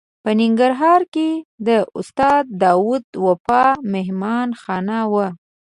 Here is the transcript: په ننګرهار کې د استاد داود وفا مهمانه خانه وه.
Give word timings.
په 0.23 0.29
ننګرهار 0.39 1.01
کې 1.13 1.29
د 1.67 1.69
استاد 1.97 2.43
داود 2.63 3.05
وفا 3.25 3.65
مهمانه 3.93 4.55
خانه 4.61 4.99
وه. 5.11 5.27